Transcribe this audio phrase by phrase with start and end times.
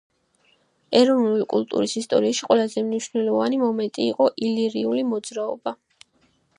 [0.99, 5.81] ეროვნული კულტურის ისტორიაში ყველაზე მნიშვნელოვანი მომენტი იყო ილირიული მოძრაობა.